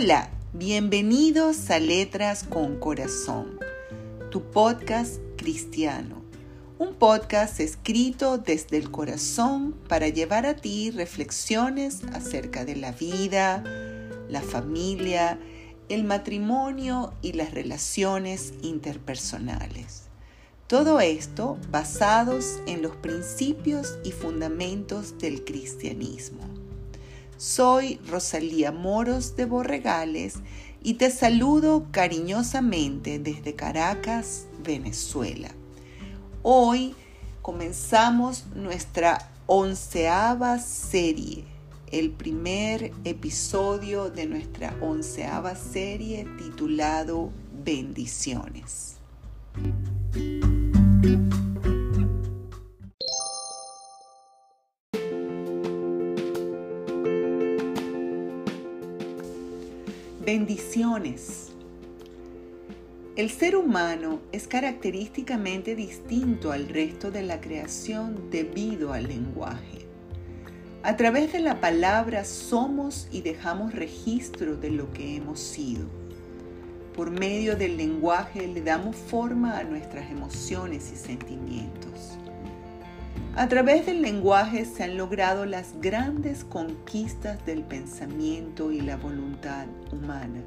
Hola, 0.00 0.30
bienvenidos 0.52 1.70
a 1.70 1.80
Letras 1.80 2.44
con 2.44 2.78
Corazón, 2.78 3.58
tu 4.30 4.42
podcast 4.42 5.16
cristiano. 5.36 6.22
Un 6.78 6.94
podcast 6.94 7.58
escrito 7.58 8.38
desde 8.38 8.76
el 8.76 8.92
corazón 8.92 9.74
para 9.88 10.06
llevar 10.06 10.46
a 10.46 10.54
ti 10.54 10.92
reflexiones 10.92 12.04
acerca 12.12 12.64
de 12.64 12.76
la 12.76 12.92
vida, 12.92 13.64
la 14.28 14.40
familia, 14.40 15.40
el 15.88 16.04
matrimonio 16.04 17.12
y 17.20 17.32
las 17.32 17.50
relaciones 17.50 18.54
interpersonales. 18.62 20.04
Todo 20.68 21.00
esto 21.00 21.58
basados 21.72 22.60
en 22.68 22.82
los 22.82 22.94
principios 22.94 23.98
y 24.04 24.12
fundamentos 24.12 25.18
del 25.18 25.44
cristianismo. 25.44 26.67
Soy 27.38 28.00
Rosalía 28.10 28.72
Moros 28.72 29.36
de 29.36 29.44
Borregales 29.44 30.38
y 30.82 30.94
te 30.94 31.08
saludo 31.08 31.86
cariñosamente 31.92 33.20
desde 33.20 33.54
Caracas, 33.54 34.48
Venezuela. 34.64 35.48
Hoy 36.42 36.96
comenzamos 37.40 38.46
nuestra 38.56 39.30
onceava 39.46 40.58
serie, 40.58 41.44
el 41.92 42.10
primer 42.10 42.90
episodio 43.04 44.10
de 44.10 44.26
nuestra 44.26 44.76
onceava 44.80 45.54
serie 45.54 46.26
titulado 46.38 47.30
Bendiciones. 47.64 48.97
Bendiciones. 60.38 61.48
El 63.16 63.28
ser 63.28 63.56
humano 63.56 64.20
es 64.30 64.46
característicamente 64.46 65.74
distinto 65.74 66.52
al 66.52 66.68
resto 66.68 67.10
de 67.10 67.22
la 67.22 67.40
creación 67.40 68.30
debido 68.30 68.92
al 68.92 69.08
lenguaje. 69.08 69.88
A 70.84 70.96
través 70.96 71.32
de 71.32 71.40
la 71.40 71.60
palabra 71.60 72.24
somos 72.24 73.08
y 73.10 73.22
dejamos 73.22 73.74
registro 73.74 74.56
de 74.56 74.70
lo 74.70 74.92
que 74.92 75.16
hemos 75.16 75.40
sido. 75.40 75.86
Por 76.94 77.10
medio 77.10 77.56
del 77.56 77.76
lenguaje 77.76 78.46
le 78.46 78.62
damos 78.62 78.94
forma 78.94 79.58
a 79.58 79.64
nuestras 79.64 80.08
emociones 80.08 80.92
y 80.92 80.96
sentimientos. 80.96 82.16
A 83.38 83.46
través 83.46 83.86
del 83.86 84.02
lenguaje 84.02 84.64
se 84.64 84.82
han 84.82 84.96
logrado 84.96 85.46
las 85.46 85.80
grandes 85.80 86.42
conquistas 86.42 87.46
del 87.46 87.62
pensamiento 87.62 88.72
y 88.72 88.80
la 88.80 88.96
voluntad 88.96 89.66
humana. 89.92 90.42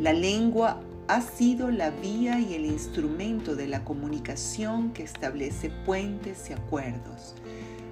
La 0.00 0.12
lengua 0.12 0.80
ha 1.06 1.20
sido 1.20 1.70
la 1.70 1.90
vía 1.90 2.40
y 2.40 2.54
el 2.54 2.66
instrumento 2.66 3.54
de 3.54 3.68
la 3.68 3.84
comunicación 3.84 4.92
que 4.92 5.04
establece 5.04 5.70
puentes 5.86 6.50
y 6.50 6.54
acuerdos, 6.54 7.36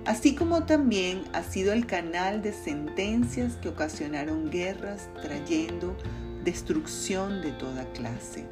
así 0.05 0.35
como 0.35 0.65
también 0.65 1.23
ha 1.33 1.45
sido 1.45 1.73
el 1.73 1.87
canal 1.87 2.43
de 2.43 2.53
sentencias 2.53 3.55
que 3.55 3.69
ocasionaron 3.69 4.51
guerras 4.51 5.09
trayendo 5.23 5.97
destrucción 6.43 7.41
de 7.41 7.53
toda 7.53 7.85
clase. 7.93 8.47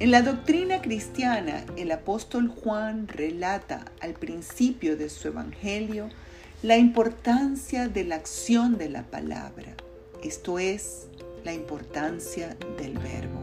En 0.00 0.12
la 0.12 0.22
doctrina 0.22 0.80
cristiana, 0.80 1.62
el 1.76 1.92
apóstol 1.92 2.48
Juan 2.48 3.06
relata 3.06 3.84
al 4.00 4.14
principio 4.14 4.96
de 4.96 5.10
su 5.10 5.28
evangelio 5.28 6.08
la 6.62 6.78
importancia 6.78 7.86
de 7.86 8.04
la 8.04 8.14
acción 8.14 8.78
de 8.78 8.88
la 8.88 9.02
palabra, 9.02 9.74
esto 10.24 10.58
es, 10.58 11.08
la 11.44 11.52
importancia 11.52 12.56
del 12.78 12.96
verbo. 12.96 13.42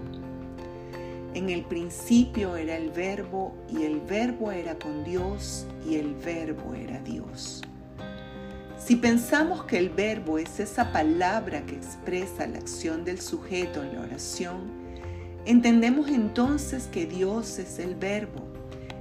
En 1.36 1.52
el 1.52 1.64
principio 1.64 2.56
era 2.56 2.76
el 2.76 2.90
verbo 2.90 3.56
y 3.70 3.84
el 3.84 4.00
verbo 4.00 4.52
era 4.52 4.80
con 4.80 5.04
Dios 5.04 5.68
y 5.88 5.98
el 5.98 6.16
verbo 6.16 6.74
era 6.74 7.00
Dios. 7.02 7.62
Si 8.84 8.96
pensamos 8.96 9.64
que 9.66 9.78
el 9.78 9.90
verbo 9.90 10.40
es 10.40 10.60
esa 10.60 10.92
palabra 10.92 11.64
que 11.68 11.76
expresa 11.76 12.48
la 12.48 12.58
acción 12.58 13.06
del 13.06 13.22
sujeto 13.22 13.84
en 13.84 13.94
la 13.94 14.02
oración, 14.02 14.87
Entendemos 15.48 16.10
entonces 16.10 16.90
que 16.92 17.06
Dios 17.06 17.58
es 17.58 17.80
el 17.80 17.96
verbo, 17.96 18.42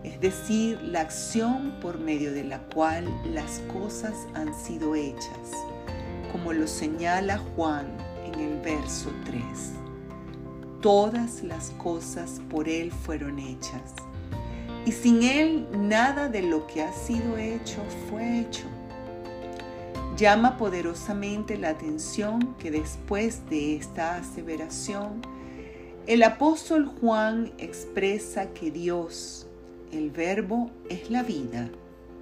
es 0.05 0.21
decir, 0.21 0.81
la 0.81 1.01
acción 1.01 1.75
por 1.83 1.99
medio 1.99 2.33
de 2.33 2.45
la 2.45 2.61
cual 2.69 3.05
las 3.35 3.59
cosas 3.73 4.15
han 4.33 4.55
sido 4.55 4.95
hechas, 4.95 5.51
como 6.31 6.53
lo 6.53 6.69
señala 6.69 7.39
Juan 7.39 7.89
en 8.25 8.39
el 8.39 8.61
verso 8.61 9.11
3. 9.25 9.43
Todas 10.81 11.43
las 11.43 11.71
cosas 11.71 12.41
por 12.49 12.69
Él 12.69 12.93
fueron 12.93 13.41
hechas, 13.41 13.93
y 14.85 14.93
sin 14.93 15.25
Él 15.25 15.67
nada 15.73 16.29
de 16.29 16.43
lo 16.43 16.69
que 16.69 16.85
ha 16.85 16.93
sido 16.93 17.39
hecho 17.39 17.83
fue 18.09 18.39
hecho. 18.39 18.67
Llama 20.17 20.57
poderosamente 20.59 21.59
la 21.59 21.71
atención 21.71 22.55
que 22.61 22.71
después 22.71 23.51
de 23.51 23.75
esta 23.75 24.15
aseveración, 24.15 25.23
el 26.07 26.23
apóstol 26.23 26.87
Juan 26.87 27.53
expresa 27.59 28.53
que 28.53 28.71
Dios, 28.71 29.49
el 29.91 30.11
verbo, 30.11 30.71
es 30.89 31.11
la 31.11 31.25
vida 31.25 31.69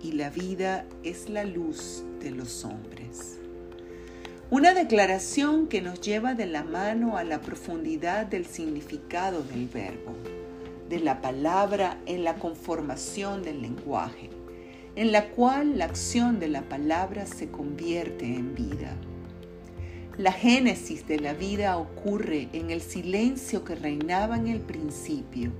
y 0.02 0.12
la 0.12 0.30
vida 0.30 0.86
es 1.02 1.28
la 1.28 1.44
luz 1.44 2.02
de 2.18 2.30
los 2.30 2.64
hombres. 2.64 3.38
Una 4.50 4.72
declaración 4.72 5.66
que 5.68 5.82
nos 5.82 6.00
lleva 6.00 6.32
de 6.32 6.46
la 6.46 6.64
mano 6.64 7.18
a 7.18 7.24
la 7.24 7.42
profundidad 7.42 8.24
del 8.24 8.46
significado 8.46 9.42
del 9.42 9.68
verbo, 9.68 10.14
de 10.88 11.00
la 11.00 11.20
palabra 11.20 11.98
en 12.06 12.24
la 12.24 12.36
conformación 12.36 13.42
del 13.42 13.60
lenguaje, 13.60 14.30
en 14.96 15.12
la 15.12 15.28
cual 15.28 15.76
la 15.76 15.84
acción 15.84 16.40
de 16.40 16.48
la 16.48 16.62
palabra 16.62 17.26
se 17.26 17.50
convierte 17.50 18.24
en 18.24 18.54
vida. 18.54 18.96
La 20.16 20.30
génesis 20.30 21.08
de 21.08 21.18
la 21.18 21.34
vida 21.34 21.76
ocurre 21.76 22.48
en 22.52 22.70
el 22.70 22.80
silencio 22.82 23.64
que 23.64 23.74
reinaba 23.74 24.36
en 24.36 24.46
el 24.46 24.60
principio, 24.60 25.50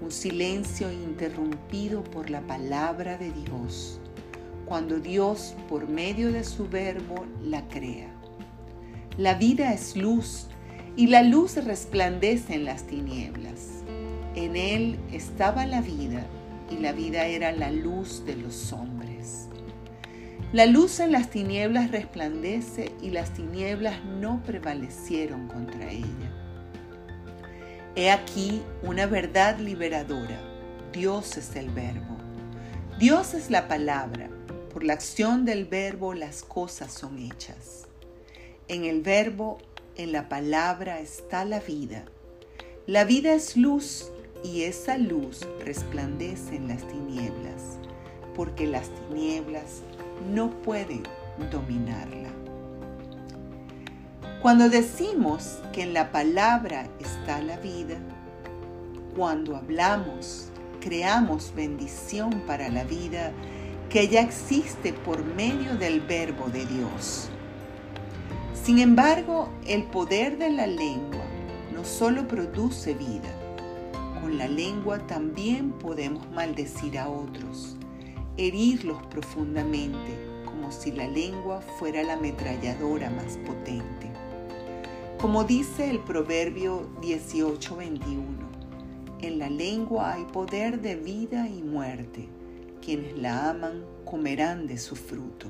un 0.00 0.10
silencio 0.10 0.90
interrumpido 0.90 2.02
por 2.02 2.30
la 2.30 2.40
palabra 2.40 3.18
de 3.18 3.30
Dios, 3.30 4.00
cuando 4.64 4.98
Dios 4.98 5.54
por 5.68 5.86
medio 5.90 6.32
de 6.32 6.42
su 6.42 6.70
verbo 6.70 7.26
la 7.42 7.68
crea. 7.68 8.08
La 9.18 9.34
vida 9.34 9.74
es 9.74 9.94
luz 9.94 10.46
y 10.96 11.08
la 11.08 11.22
luz 11.22 11.56
resplandece 11.62 12.54
en 12.54 12.64
las 12.64 12.84
tinieblas. 12.84 13.84
En 14.36 14.56
él 14.56 14.98
estaba 15.12 15.66
la 15.66 15.82
vida 15.82 16.24
y 16.70 16.78
la 16.78 16.92
vida 16.92 17.26
era 17.26 17.52
la 17.52 17.70
luz 17.70 18.24
de 18.24 18.36
los 18.36 18.72
hombres. 18.72 18.89
La 20.52 20.66
luz 20.66 20.98
en 20.98 21.12
las 21.12 21.30
tinieblas 21.30 21.92
resplandece 21.92 22.90
y 23.00 23.10
las 23.10 23.32
tinieblas 23.32 24.04
no 24.04 24.42
prevalecieron 24.42 25.46
contra 25.46 25.88
ella. 25.92 26.32
He 27.94 28.10
aquí 28.10 28.60
una 28.82 29.06
verdad 29.06 29.60
liberadora. 29.60 30.40
Dios 30.92 31.36
es 31.36 31.54
el 31.54 31.70
verbo. 31.70 32.16
Dios 32.98 33.34
es 33.34 33.48
la 33.48 33.68
palabra. 33.68 34.28
Por 34.72 34.82
la 34.82 34.94
acción 34.94 35.44
del 35.44 35.66
verbo 35.66 36.14
las 36.14 36.42
cosas 36.42 36.92
son 36.92 37.20
hechas. 37.20 37.86
En 38.66 38.84
el 38.84 39.02
verbo, 39.02 39.58
en 39.94 40.10
la 40.10 40.28
palabra 40.28 40.98
está 40.98 41.44
la 41.44 41.60
vida. 41.60 42.06
La 42.88 43.04
vida 43.04 43.34
es 43.34 43.56
luz 43.56 44.10
y 44.42 44.62
esa 44.62 44.98
luz 44.98 45.46
resplandece 45.64 46.56
en 46.56 46.66
las 46.66 46.84
tinieblas, 46.88 47.78
porque 48.34 48.66
las 48.66 48.88
tinieblas 49.06 49.82
no 50.28 50.50
pueden 50.62 51.02
dominarla. 51.50 52.28
Cuando 54.42 54.68
decimos 54.68 55.58
que 55.72 55.82
en 55.82 55.94
la 55.94 56.12
palabra 56.12 56.88
está 56.98 57.42
la 57.42 57.56
vida, 57.58 57.96
cuando 59.16 59.56
hablamos, 59.56 60.48
creamos 60.80 61.52
bendición 61.54 62.42
para 62.46 62.68
la 62.68 62.84
vida 62.84 63.32
que 63.90 64.08
ya 64.08 64.22
existe 64.22 64.92
por 64.92 65.24
medio 65.24 65.76
del 65.76 66.00
verbo 66.00 66.48
de 66.48 66.64
Dios. 66.64 67.28
Sin 68.54 68.78
embargo, 68.78 69.50
el 69.66 69.84
poder 69.84 70.38
de 70.38 70.50
la 70.50 70.66
lengua 70.66 71.24
no 71.74 71.84
solo 71.84 72.26
produce 72.28 72.94
vida, 72.94 73.28
con 74.20 74.38
la 74.38 74.48
lengua 74.48 75.06
también 75.06 75.72
podemos 75.72 76.30
maldecir 76.30 76.98
a 76.98 77.08
otros 77.08 77.76
herirlos 78.40 79.02
profundamente, 79.08 80.16
como 80.46 80.72
si 80.72 80.92
la 80.92 81.06
lengua 81.06 81.60
fuera 81.60 82.02
la 82.02 82.14
ametralladora 82.14 83.10
más 83.10 83.36
potente. 83.38 84.10
Como 85.20 85.44
dice 85.44 85.90
el 85.90 85.98
Proverbio 85.98 86.88
18:21, 87.02 88.48
en 89.20 89.38
la 89.38 89.50
lengua 89.50 90.14
hay 90.14 90.24
poder 90.24 90.80
de 90.80 90.96
vida 90.96 91.48
y 91.48 91.62
muerte. 91.62 92.28
Quienes 92.82 93.18
la 93.18 93.50
aman 93.50 93.84
comerán 94.06 94.66
de 94.66 94.78
su 94.78 94.96
fruto. 94.96 95.46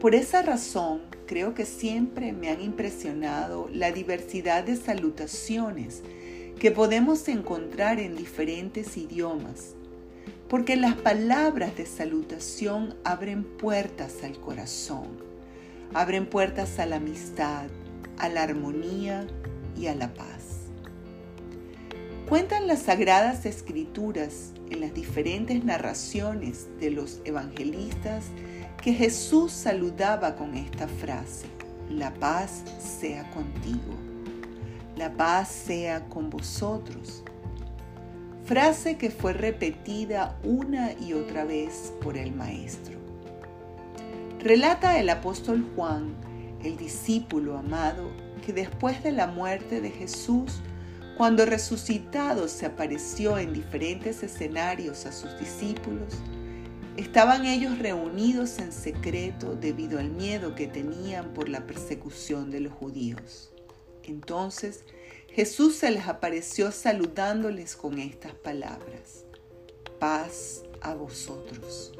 Por 0.00 0.14
esa 0.14 0.42
razón, 0.42 1.00
creo 1.26 1.54
que 1.54 1.66
siempre 1.66 2.32
me 2.32 2.48
han 2.48 2.60
impresionado 2.60 3.68
la 3.72 3.90
diversidad 3.90 4.62
de 4.62 4.76
salutaciones 4.76 6.04
que 6.60 6.70
podemos 6.70 7.26
encontrar 7.26 7.98
en 7.98 8.14
diferentes 8.14 8.96
idiomas, 8.96 9.74
porque 10.48 10.76
las 10.76 10.94
palabras 10.94 11.76
de 11.76 11.86
salutación 11.86 12.94
abren 13.04 13.44
puertas 13.44 14.22
al 14.22 14.38
corazón, 14.38 15.08
abren 15.92 16.26
puertas 16.26 16.78
a 16.78 16.86
la 16.86 16.96
amistad, 16.96 17.66
a 18.18 18.28
la 18.28 18.42
armonía 18.42 19.26
y 19.76 19.88
a 19.88 19.94
la 19.94 20.14
paz. 20.14 20.70
Cuentan 22.28 22.66
las 22.66 22.82
sagradas 22.82 23.46
escrituras 23.46 24.52
en 24.70 24.80
las 24.80 24.94
diferentes 24.94 25.64
narraciones 25.64 26.66
de 26.80 26.90
los 26.90 27.20
evangelistas 27.24 28.26
que 28.82 28.92
Jesús 28.92 29.52
saludaba 29.52 30.36
con 30.36 30.54
esta 30.54 30.88
frase, 30.88 31.46
la 31.88 32.12
paz 32.14 32.62
sea 32.78 33.28
contigo, 33.30 33.94
la 34.96 35.12
paz 35.12 35.48
sea 35.48 36.08
con 36.08 36.30
vosotros. 36.30 37.22
Frase 38.46 38.96
que 38.96 39.10
fue 39.10 39.32
repetida 39.32 40.38
una 40.44 40.92
y 40.92 41.14
otra 41.14 41.44
vez 41.44 41.92
por 42.00 42.16
el 42.16 42.30
Maestro. 42.30 42.96
Relata 44.38 45.00
el 45.00 45.10
apóstol 45.10 45.68
Juan, 45.74 46.14
el 46.62 46.76
discípulo 46.76 47.58
amado, 47.58 48.08
que 48.44 48.52
después 48.52 49.02
de 49.02 49.10
la 49.10 49.26
muerte 49.26 49.80
de 49.80 49.90
Jesús, 49.90 50.60
cuando 51.16 51.44
resucitado 51.44 52.46
se 52.46 52.66
apareció 52.66 53.36
en 53.36 53.52
diferentes 53.52 54.22
escenarios 54.22 55.06
a 55.06 55.12
sus 55.12 55.36
discípulos, 55.40 56.14
estaban 56.96 57.46
ellos 57.46 57.80
reunidos 57.80 58.60
en 58.60 58.70
secreto 58.70 59.56
debido 59.56 59.98
al 59.98 60.10
miedo 60.10 60.54
que 60.54 60.68
tenían 60.68 61.34
por 61.34 61.48
la 61.48 61.66
persecución 61.66 62.52
de 62.52 62.60
los 62.60 62.72
judíos. 62.72 63.50
Entonces 64.04 64.84
Jesús 65.36 65.76
se 65.76 65.90
les 65.90 66.08
apareció 66.08 66.72
saludándoles 66.72 67.76
con 67.76 67.98
estas 67.98 68.32
palabras, 68.32 69.26
paz 70.00 70.62
a 70.80 70.94
vosotros. 70.94 71.92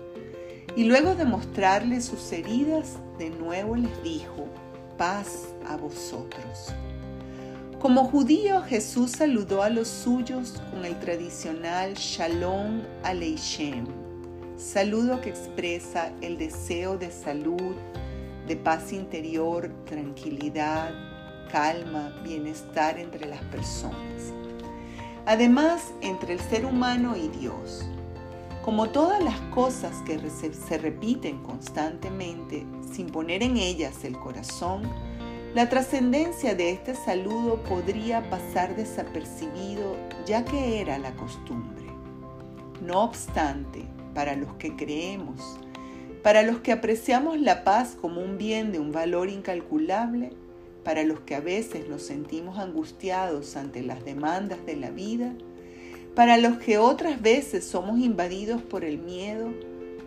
Y 0.74 0.84
luego 0.84 1.14
de 1.14 1.26
mostrarles 1.26 2.06
sus 2.06 2.32
heridas, 2.32 2.94
de 3.18 3.28
nuevo 3.28 3.76
les 3.76 4.02
dijo, 4.02 4.46
paz 4.96 5.48
a 5.68 5.76
vosotros. 5.76 6.72
Como 7.78 8.06
judío, 8.06 8.62
Jesús 8.62 9.10
saludó 9.10 9.62
a 9.62 9.68
los 9.68 9.88
suyos 9.88 10.54
con 10.70 10.86
el 10.86 10.98
tradicional 10.98 11.92
Shalom 11.92 12.84
Aleichem, 13.02 13.84
saludo 14.56 15.20
que 15.20 15.28
expresa 15.28 16.10
el 16.22 16.38
deseo 16.38 16.96
de 16.96 17.10
salud, 17.10 17.74
de 18.48 18.56
paz 18.56 18.94
interior, 18.94 19.70
tranquilidad, 19.84 21.05
calma, 21.50 22.14
bienestar 22.22 22.98
entre 22.98 23.26
las 23.26 23.42
personas. 23.44 24.32
Además, 25.26 25.92
entre 26.02 26.34
el 26.34 26.40
ser 26.40 26.64
humano 26.64 27.16
y 27.16 27.28
Dios. 27.28 27.84
Como 28.62 28.90
todas 28.90 29.22
las 29.22 29.40
cosas 29.52 30.02
que 30.02 30.18
se 30.28 30.78
repiten 30.78 31.38
constantemente, 31.42 32.66
sin 32.92 33.08
poner 33.08 33.42
en 33.42 33.56
ellas 33.56 34.04
el 34.04 34.18
corazón, 34.18 34.82
la 35.54 35.68
trascendencia 35.68 36.54
de 36.54 36.72
este 36.72 36.94
saludo 36.94 37.62
podría 37.62 38.28
pasar 38.28 38.76
desapercibido 38.76 39.96
ya 40.26 40.44
que 40.44 40.80
era 40.80 40.98
la 40.98 41.12
costumbre. 41.16 41.86
No 42.82 43.04
obstante, 43.04 43.84
para 44.14 44.36
los 44.36 44.54
que 44.56 44.76
creemos, 44.76 45.58
para 46.22 46.42
los 46.42 46.58
que 46.58 46.72
apreciamos 46.72 47.40
la 47.40 47.64
paz 47.64 47.96
como 48.00 48.20
un 48.20 48.36
bien 48.36 48.72
de 48.72 48.80
un 48.80 48.92
valor 48.92 49.30
incalculable, 49.30 50.32
para 50.86 51.02
los 51.02 51.20
que 51.20 51.34
a 51.34 51.40
veces 51.40 51.86
nos 51.88 52.00
sentimos 52.00 52.58
angustiados 52.58 53.56
ante 53.56 53.82
las 53.82 54.06
demandas 54.06 54.64
de 54.64 54.76
la 54.76 54.90
vida, 54.90 55.34
para 56.14 56.38
los 56.38 56.56
que 56.56 56.78
otras 56.78 57.20
veces 57.20 57.66
somos 57.66 57.98
invadidos 57.98 58.62
por 58.62 58.84
el 58.84 58.96
miedo, 58.96 59.52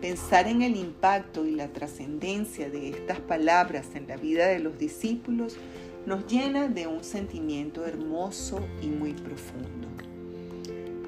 Pensar 0.00 0.48
en 0.48 0.62
el 0.62 0.76
impacto 0.76 1.44
y 1.44 1.50
la 1.50 1.68
trascendencia 1.68 2.70
de 2.70 2.88
estas 2.88 3.20
palabras 3.20 3.88
en 3.94 4.08
la 4.08 4.16
vida 4.16 4.46
de 4.46 4.58
los 4.58 4.78
discípulos 4.78 5.58
nos 6.06 6.26
llena 6.26 6.68
de 6.68 6.86
un 6.86 7.04
sentimiento 7.04 7.84
hermoso 7.84 8.66
y 8.80 8.86
muy 8.86 9.12
profundo. 9.12 9.88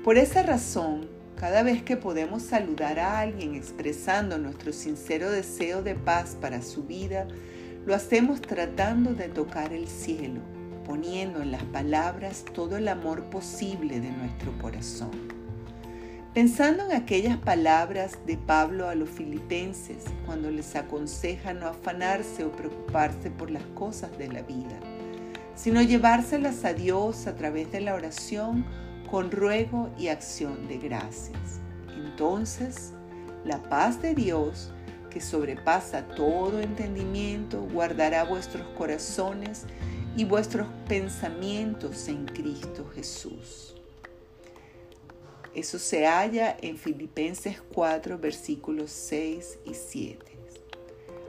Por 0.04 0.18
esa 0.18 0.42
razón, 0.42 1.08
cada 1.36 1.62
vez 1.62 1.82
que 1.82 1.96
podemos 1.96 2.42
saludar 2.42 2.98
a 2.98 3.18
alguien 3.20 3.54
expresando 3.54 4.36
nuestro 4.36 4.74
sincero 4.74 5.30
deseo 5.30 5.82
de 5.82 5.94
paz 5.94 6.36
para 6.38 6.60
su 6.60 6.84
vida, 6.84 7.26
lo 7.84 7.94
hacemos 7.94 8.40
tratando 8.40 9.14
de 9.14 9.28
tocar 9.28 9.72
el 9.72 9.88
cielo, 9.88 10.40
poniendo 10.86 11.42
en 11.42 11.50
las 11.50 11.64
palabras 11.64 12.44
todo 12.54 12.76
el 12.76 12.88
amor 12.88 13.24
posible 13.24 14.00
de 14.00 14.10
nuestro 14.10 14.56
corazón. 14.58 15.10
Pensando 16.32 16.86
en 16.86 16.92
aquellas 16.92 17.36
palabras 17.36 18.18
de 18.24 18.38
Pablo 18.38 18.88
a 18.88 18.94
los 18.94 19.10
filipenses 19.10 20.04
cuando 20.24 20.50
les 20.50 20.74
aconseja 20.76 21.52
no 21.52 21.66
afanarse 21.66 22.44
o 22.44 22.52
preocuparse 22.52 23.30
por 23.30 23.50
las 23.50 23.64
cosas 23.74 24.16
de 24.16 24.28
la 24.28 24.42
vida, 24.42 24.78
sino 25.54 25.82
llevárselas 25.82 26.64
a 26.64 26.72
Dios 26.72 27.26
a 27.26 27.34
través 27.34 27.70
de 27.70 27.82
la 27.82 27.94
oración 27.94 28.64
con 29.10 29.30
ruego 29.30 29.90
y 29.98 30.08
acción 30.08 30.68
de 30.68 30.78
gracias. 30.78 31.60
Entonces, 31.94 32.94
la 33.44 33.58
paz 33.58 34.00
de 34.00 34.14
Dios, 34.14 34.71
que 35.12 35.20
sobrepasa 35.20 36.06
todo 36.08 36.60
entendimiento, 36.60 37.60
guardará 37.60 38.24
vuestros 38.24 38.66
corazones 38.78 39.64
y 40.16 40.24
vuestros 40.24 40.68
pensamientos 40.88 42.08
en 42.08 42.24
Cristo 42.24 42.88
Jesús. 42.94 43.74
Eso 45.54 45.78
se 45.78 46.06
halla 46.06 46.56
en 46.62 46.78
Filipenses 46.78 47.60
4, 47.74 48.18
versículos 48.18 48.90
6 48.90 49.58
y 49.66 49.74
7. 49.74 50.32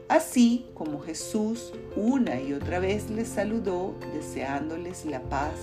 Así 0.07 0.67
como 0.75 1.01
Jesús 1.01 1.73
una 1.97 2.39
y 2.39 2.53
otra 2.53 2.79
vez 2.79 3.09
les 3.09 3.27
saludó 3.27 3.95
deseándoles 4.13 5.05
la 5.05 5.21
paz, 5.23 5.55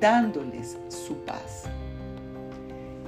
dándoles 0.00 0.76
su 0.88 1.14
paz. 1.18 1.64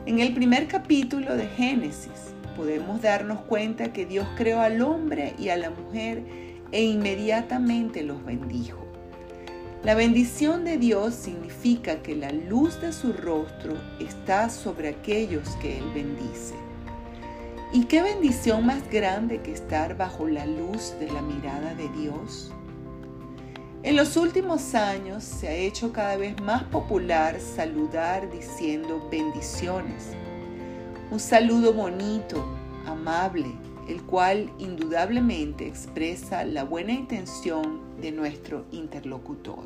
En 0.06 0.20
el 0.20 0.34
primer 0.34 0.68
capítulo 0.68 1.34
de 1.34 1.46
Génesis 1.48 2.34
podemos 2.54 3.02
darnos 3.02 3.40
cuenta 3.42 3.92
que 3.92 4.06
Dios 4.06 4.26
creó 4.36 4.60
al 4.60 4.80
hombre 4.82 5.34
y 5.38 5.48
a 5.50 5.56
la 5.56 5.70
mujer 5.70 6.22
e 6.72 6.82
inmediatamente 6.82 8.02
los 8.02 8.24
bendijo. 8.24 8.84
La 9.84 9.94
bendición 9.94 10.64
de 10.64 10.78
Dios 10.78 11.14
significa 11.14 12.02
que 12.02 12.16
la 12.16 12.32
luz 12.32 12.80
de 12.80 12.92
su 12.92 13.12
rostro 13.12 13.76
está 14.00 14.48
sobre 14.48 14.88
aquellos 14.88 15.46
que 15.56 15.78
Él 15.78 15.84
bendice. 15.94 16.54
¿Y 17.70 17.84
qué 17.84 18.00
bendición 18.02 18.64
más 18.64 18.88
grande 18.90 19.42
que 19.42 19.52
estar 19.52 19.96
bajo 19.96 20.26
la 20.26 20.46
luz 20.46 20.94
de 21.00 21.12
la 21.12 21.20
mirada 21.20 21.74
de 21.74 21.88
Dios? 21.90 22.50
En 23.82 23.96
los 23.96 24.16
últimos 24.16 24.74
años 24.74 25.22
se 25.22 25.48
ha 25.48 25.52
hecho 25.52 25.92
cada 25.92 26.16
vez 26.16 26.40
más 26.40 26.62
popular 26.64 27.38
saludar 27.38 28.30
diciendo 28.30 29.06
bendiciones. 29.10 30.16
Un 31.10 31.20
saludo 31.20 31.74
bonito, 31.74 32.42
amable, 32.86 33.52
el 33.88 34.02
cual 34.02 34.50
indudablemente 34.58 35.66
expresa 35.66 36.44
la 36.44 36.64
buena 36.64 36.92
intención 36.92 37.80
de 38.00 38.10
nuestro 38.10 38.64
interlocutor. 38.72 39.64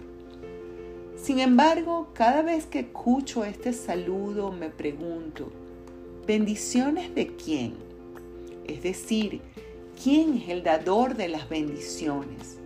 Sin 1.17 1.39
embargo, 1.39 2.09
cada 2.13 2.43
vez 2.43 2.67
que 2.67 2.81
escucho 2.81 3.45
este 3.45 3.73
saludo 3.73 4.51
me 4.51 4.69
pregunto, 4.69 5.51
¿bendiciones 6.27 7.15
de 7.15 7.29
quién? 7.37 7.75
Es 8.67 8.83
decir, 8.83 9.41
¿quién 10.03 10.35
es 10.35 10.49
el 10.49 10.65
dador 10.65 11.17
de 11.17 11.29
las 11.29 11.49
bendiciones? 11.49 12.59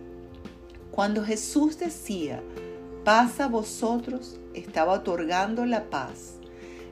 Cuando 0.91 1.23
Jesús 1.23 1.77
decía, 1.77 2.41
paz 3.05 3.39
a 3.39 3.47
vosotros, 3.47 4.39
estaba 4.53 4.93
otorgando 4.93 5.65
la 5.65 5.89
paz, 5.89 6.39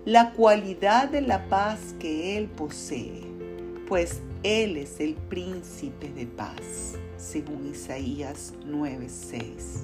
la 0.05 0.31
cualidad 0.31 1.10
de 1.10 1.22
la 1.22 1.48
paz 1.48 1.96
que 2.00 2.38
Él 2.38 2.48
posee, 2.48 3.22
pues 3.88 4.22
él 4.43 4.77
es 4.77 5.00
el 5.00 5.13
príncipe 5.13 6.10
de 6.10 6.25
paz, 6.25 6.96
según 7.17 7.70
Isaías 7.70 8.53
9:6. 8.65 9.84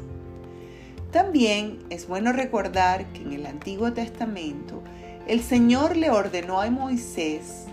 También 1.12 1.78
es 1.92 2.08
bueno 2.08 2.34
recordar 2.34 3.06
que 3.14 3.22
en 3.22 3.34
el 3.34 3.46
Antiguo 3.46 3.94
Testamento 3.94 4.82
el 5.28 5.44
Señor 5.44 5.96
le 5.96 6.10
ordenó 6.10 6.60
a 6.60 6.72
Moisés 6.72 7.66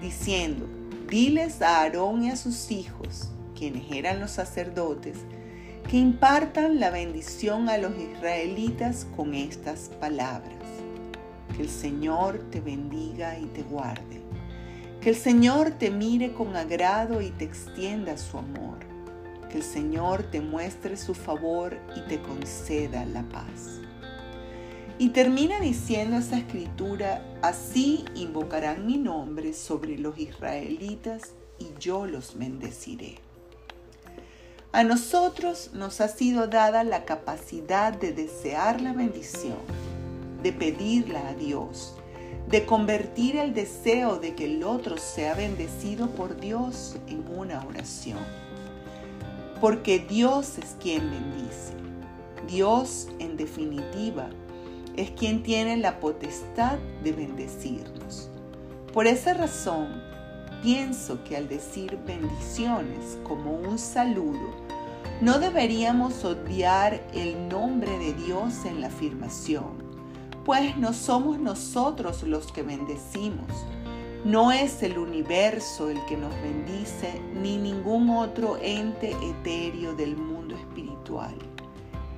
diciendo, 0.00 0.66
diles 1.10 1.60
a 1.60 1.82
Aarón 1.82 2.24
y 2.24 2.30
a 2.30 2.36
sus 2.36 2.70
hijos, 2.70 3.30
quienes 3.54 3.92
eran 3.92 4.18
los 4.18 4.30
sacerdotes, 4.30 5.18
que 5.90 5.98
impartan 5.98 6.80
la 6.80 6.88
bendición 6.88 7.68
a 7.68 7.76
los 7.76 7.92
israelitas 7.98 9.06
con 9.14 9.34
estas 9.34 9.90
palabras. 10.00 10.79
Que 11.60 11.66
el 11.66 11.72
Señor 11.72 12.38
te 12.50 12.62
bendiga 12.62 13.38
y 13.38 13.44
te 13.44 13.62
guarde 13.62 14.22
Que 15.02 15.10
el 15.10 15.14
Señor 15.14 15.72
te 15.72 15.90
mire 15.90 16.32
con 16.32 16.56
agrado 16.56 17.20
y 17.20 17.28
te 17.32 17.44
extienda 17.44 18.16
su 18.16 18.38
amor. 18.38 18.78
Que 19.50 19.58
el 19.58 19.62
Señor 19.62 20.22
te 20.22 20.40
muestre 20.40 20.96
su 20.96 21.12
favor 21.12 21.76
y 21.94 22.00
te 22.08 22.18
conceda 22.22 23.04
la 23.04 23.24
paz. 23.24 23.82
Y 24.96 25.10
termina 25.10 25.60
diciendo 25.60 26.16
esa 26.16 26.38
escritura, 26.38 27.22
así 27.42 28.06
invocarán 28.14 28.86
mi 28.86 28.96
nombre 28.96 29.52
sobre 29.52 29.98
los 29.98 30.16
israelitas 30.18 31.34
y 31.58 31.78
yo 31.78 32.06
los 32.06 32.38
bendeciré. 32.38 33.18
A 34.72 34.82
nosotros 34.82 35.72
nos 35.74 36.00
ha 36.00 36.08
sido 36.08 36.46
dada 36.46 36.84
la 36.84 37.04
capacidad 37.04 37.92
de 37.92 38.14
desear 38.14 38.80
la 38.80 38.94
bendición, 38.94 39.58
de 40.42 40.52
pedirla 40.52 41.28
a 41.28 41.34
Dios, 41.34 41.94
de 42.48 42.66
convertir 42.66 43.36
el 43.36 43.54
deseo 43.54 44.18
de 44.18 44.34
que 44.34 44.46
el 44.46 44.64
otro 44.64 44.96
sea 44.96 45.34
bendecido 45.34 46.10
por 46.10 46.40
Dios 46.40 46.96
en 47.06 47.24
una 47.28 47.64
oración. 47.66 48.18
Porque 49.60 49.98
Dios 49.98 50.58
es 50.58 50.76
quien 50.80 51.10
bendice. 51.10 51.74
Dios, 52.48 53.08
en 53.18 53.36
definitiva, 53.36 54.30
es 54.96 55.10
quien 55.12 55.42
tiene 55.42 55.76
la 55.76 56.00
potestad 56.00 56.78
de 57.04 57.12
bendecirnos. 57.12 58.30
Por 58.92 59.06
esa 59.06 59.34
razón, 59.34 60.02
pienso 60.62 61.22
que 61.24 61.36
al 61.36 61.48
decir 61.48 61.98
bendiciones 62.06 63.18
como 63.22 63.52
un 63.52 63.78
saludo, 63.78 64.70
no 65.20 65.38
deberíamos 65.38 66.24
odiar 66.24 67.00
el 67.12 67.48
nombre 67.48 67.98
de 67.98 68.14
Dios 68.14 68.64
en 68.64 68.80
la 68.80 68.86
afirmación, 68.86 69.89
pues 70.44 70.76
no 70.76 70.92
somos 70.92 71.38
nosotros 71.38 72.22
los 72.22 72.50
que 72.52 72.62
bendecimos. 72.62 73.50
No 74.24 74.52
es 74.52 74.82
el 74.82 74.98
universo 74.98 75.88
el 75.88 76.04
que 76.06 76.16
nos 76.16 76.34
bendice, 76.42 77.20
ni 77.34 77.56
ningún 77.56 78.10
otro 78.10 78.58
ente 78.60 79.12
etéreo 79.22 79.94
del 79.94 80.16
mundo 80.16 80.54
espiritual. 80.56 81.34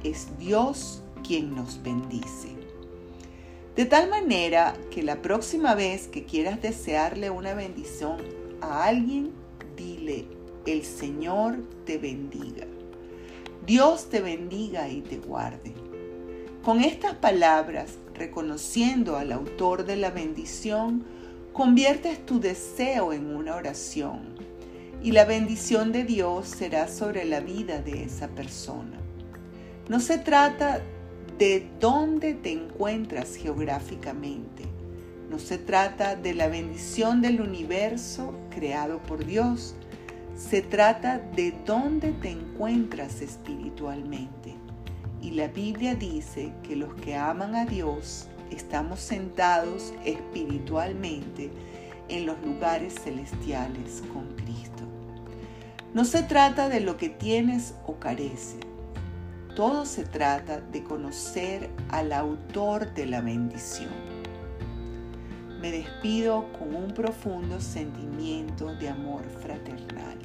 Es 0.02 0.36
Dios 0.38 1.02
quien 1.22 1.54
nos 1.54 1.80
bendice. 1.82 2.56
De 3.76 3.86
tal 3.86 4.10
manera 4.10 4.74
que 4.90 5.02
la 5.02 5.22
próxima 5.22 5.74
vez 5.74 6.08
que 6.08 6.24
quieras 6.24 6.60
desearle 6.60 7.30
una 7.30 7.54
bendición 7.54 8.18
a 8.60 8.84
alguien, 8.84 9.32
dile, 9.76 10.26
el 10.66 10.84
Señor 10.84 11.58
te 11.86 11.98
bendiga. 11.98 12.66
Dios 13.64 14.10
te 14.10 14.20
bendiga 14.20 14.88
y 14.88 15.02
te 15.02 15.18
guarde. 15.18 15.72
Con 16.62 16.80
estas 16.80 17.14
palabras, 17.14 17.98
reconociendo 18.22 19.16
al 19.16 19.32
autor 19.32 19.84
de 19.84 19.96
la 19.96 20.12
bendición, 20.12 21.02
conviertes 21.52 22.24
tu 22.24 22.38
deseo 22.38 23.12
en 23.12 23.34
una 23.34 23.56
oración 23.56 24.36
y 25.02 25.10
la 25.10 25.24
bendición 25.24 25.90
de 25.90 26.04
Dios 26.04 26.46
será 26.46 26.86
sobre 26.86 27.24
la 27.24 27.40
vida 27.40 27.82
de 27.82 28.04
esa 28.04 28.28
persona. 28.28 28.96
No 29.88 29.98
se 29.98 30.18
trata 30.18 30.82
de 31.36 31.68
dónde 31.80 32.34
te 32.34 32.52
encuentras 32.52 33.34
geográficamente. 33.34 34.66
No 35.28 35.40
se 35.40 35.58
trata 35.58 36.14
de 36.14 36.34
la 36.34 36.46
bendición 36.46 37.22
del 37.22 37.40
universo 37.40 38.34
creado 38.50 39.02
por 39.02 39.26
Dios. 39.26 39.74
Se 40.36 40.62
trata 40.62 41.18
de 41.18 41.52
dónde 41.66 42.12
te 42.12 42.30
encuentras 42.30 43.20
espiritualmente. 43.20 44.61
Y 45.22 45.30
la 45.30 45.48
Biblia 45.48 45.94
dice 45.94 46.52
que 46.62 46.76
los 46.76 46.92
que 46.94 47.16
aman 47.16 47.54
a 47.54 47.64
Dios 47.64 48.28
estamos 48.50 49.00
sentados 49.00 49.94
espiritualmente 50.04 51.50
en 52.10 52.26
los 52.26 52.38
lugares 52.42 52.94
celestiales 53.02 54.02
con 54.12 54.26
Cristo. 54.36 54.82
No 55.94 56.04
se 56.04 56.22
trata 56.22 56.68
de 56.68 56.80
lo 56.80 56.98
que 56.98 57.08
tienes 57.08 57.74
o 57.86 57.98
careces 57.98 58.58
todo 59.54 59.84
se 59.84 60.04
trata 60.04 60.60
de 60.60 60.82
conocer 60.82 61.68
al 61.90 62.12
autor 62.12 62.94
de 62.94 63.04
la 63.04 63.20
bendición. 63.20 63.90
Me 65.60 65.70
despido 65.70 66.50
con 66.58 66.74
un 66.74 66.94
profundo 66.94 67.60
sentimiento 67.60 68.74
de 68.76 68.88
amor 68.88 69.24
fraternal. 69.42 70.18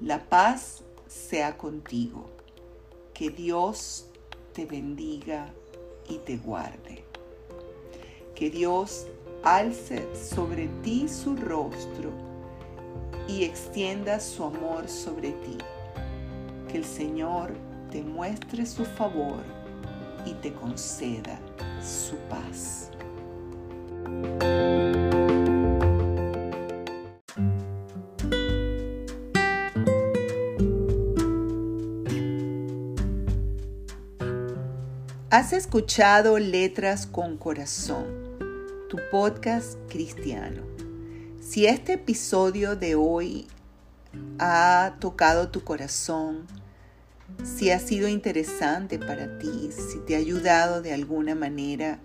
La 0.00 0.18
paz 0.18 0.82
sea 1.06 1.58
contigo. 1.58 2.30
Que 3.14 3.30
Dios 3.30 4.06
te 4.52 4.66
bendiga 4.66 5.52
y 6.08 6.16
te 6.18 6.36
guarde. 6.38 7.04
Que 8.34 8.50
Dios 8.50 9.06
alce 9.42 10.06
sobre 10.14 10.68
ti 10.82 11.08
su 11.08 11.36
rostro 11.36 12.10
y 13.28 13.44
extienda 13.44 14.18
su 14.20 14.44
amor 14.44 14.88
sobre 14.88 15.32
ti. 15.32 15.58
Que 16.68 16.78
el 16.78 16.84
Señor 16.84 17.52
te 17.90 18.02
muestre 18.02 18.64
su 18.64 18.84
favor 18.84 19.42
y 20.24 20.32
te 20.34 20.52
conceda 20.54 21.38
su 21.82 22.16
paz. 22.30 22.90
Has 35.32 35.54
escuchado 35.54 36.38
Letras 36.38 37.06
con 37.06 37.38
Corazón, 37.38 38.04
tu 38.90 38.98
podcast 39.10 39.78
cristiano. 39.88 40.60
Si 41.40 41.64
este 41.64 41.94
episodio 41.94 42.76
de 42.76 42.96
hoy 42.96 43.46
ha 44.38 44.96
tocado 45.00 45.48
tu 45.48 45.64
corazón, 45.64 46.46
si 47.44 47.70
ha 47.70 47.78
sido 47.78 48.08
interesante 48.08 48.98
para 48.98 49.38
ti, 49.38 49.70
si 49.72 50.00
te 50.00 50.16
ha 50.16 50.18
ayudado 50.18 50.82
de 50.82 50.92
alguna 50.92 51.34
manera, 51.34 51.98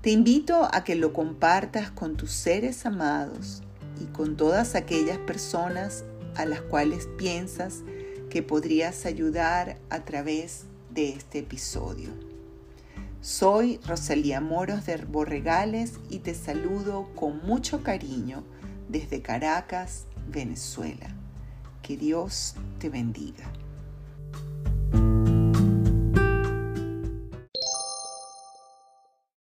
te 0.00 0.10
invito 0.10 0.68
a 0.72 0.82
que 0.82 0.96
lo 0.96 1.12
compartas 1.12 1.92
con 1.92 2.16
tus 2.16 2.32
seres 2.32 2.86
amados 2.86 3.62
y 4.02 4.06
con 4.06 4.36
todas 4.36 4.74
aquellas 4.74 5.18
personas 5.18 6.04
a 6.34 6.44
las 6.44 6.62
cuales 6.62 7.08
piensas 7.18 7.82
que 8.30 8.42
podrías 8.42 9.06
ayudar 9.06 9.78
a 9.90 10.04
través 10.04 10.64
de 10.90 11.10
este 11.10 11.38
episodio. 11.38 12.27
Soy 13.20 13.80
Rosalía 13.84 14.40
Moros 14.40 14.86
de 14.86 14.96
Borregales 14.98 15.98
y 16.08 16.20
te 16.20 16.34
saludo 16.34 17.08
con 17.16 17.44
mucho 17.44 17.82
cariño 17.82 18.44
desde 18.88 19.22
Caracas, 19.22 20.06
Venezuela. 20.28 21.08
Que 21.82 21.96
Dios 21.96 22.54
te 22.78 22.88
bendiga. 22.88 23.52